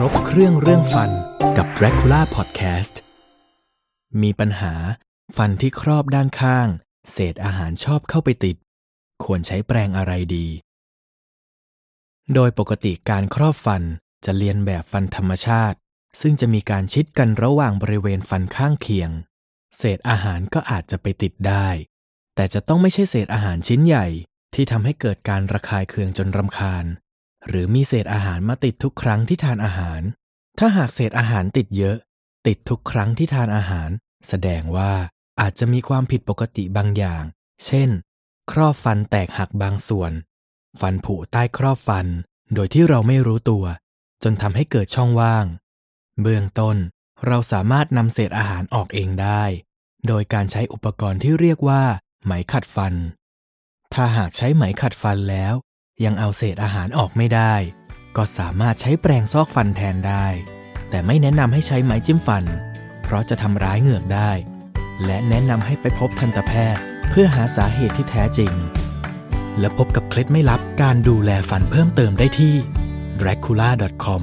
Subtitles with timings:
[0.00, 1.10] ครบเครื่องเรื่องฟัน
[1.58, 2.94] กับ Dracula Podcast
[4.22, 4.74] มีปัญหา
[5.36, 6.68] ฟันที่ครอบด้านข้าง
[7.12, 8.56] เศษอาหารชอบเข้าไปติด
[9.24, 10.46] ควรใช้แปรงอะไรดี
[12.34, 13.82] โดยปกติการครอบฟัน
[14.24, 15.78] จะเรียนแบบฟันธรรมชาติ
[16.20, 19.10] ซึ่งจะมีการชิดกันระหว่างบริเวณฟันข้างเคียง
[19.76, 21.68] เศษอาหารก็อาจจะไปติดได้
[22.34, 24.06] แต่จะต้องไม่ใช่เศษอาหารชิ้นใหญ่
[24.54, 26.86] ที่ทำให้เกิดการระคายเคืองจนรำคาญ
[27.48, 30.00] หรือมีเศษอาหารมาติดทุกครั้งที่ทานอาหาร
[30.58, 31.96] ถ้าหากเศษอาหารติดเยอะ
[32.46, 33.90] ติดทุกครั้งที่ทานอาหาร
[34.28, 34.92] แสดงว่า
[35.40, 37.24] อาจจะมีความผิดปกติบางอย่าง
[37.64, 37.88] เช่น
[38.50, 40.12] ครอบฟันแตกหักบางส่วน
[40.80, 42.06] ฟันผุใต้ครอบฟัน
[42.54, 43.64] โดยที่เราไม่รู้ตัว
[44.22, 45.46] จนทำให้เกิดช่องว่าง
[46.22, 46.76] เบื้องต้น
[47.26, 49.42] เราสามารถนำเศษอาหารออกเองได้
[50.06, 51.82] โดยการใช้อุปกรณ์ที่เรียกว่า
[52.24, 52.94] ไหมขัดฟัน
[53.94, 55.54] ถ้าหากใช้ไหมขัดฟันแล้ว
[56.04, 57.54] ยังเอาเศษอาหารออกไม่ได้
[58.16, 60.26] ก็สามารถใช้แปรงซอกฟันแทนได้
[60.90, 62.44] แต่ไม่แนะนำให้ใช้ไม้จิ้มฟัน
[63.02, 64.30] เพราะจะทำร้ายเหงือกได้
[65.04, 68.52] และแนะนำให้ไปพบทันตแพทย์ เพื่อหาสาเหตุที่แท้จริง
[69.58, 72.54] และพบกับเคล็ดไม่ลับการดูแลฟันเพิ่มเติมได้ที่
[73.20, 74.22] dracula.com